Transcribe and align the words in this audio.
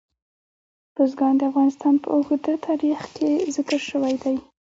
بزګان 0.95 1.33
د 1.37 1.41
افغانستان 1.51 1.93
په 2.03 2.07
اوږده 2.15 2.53
تاریخ 2.67 2.99
کې 3.15 3.31
ذکر 3.55 3.79
شوی 3.89 4.13
دی. 4.23 4.35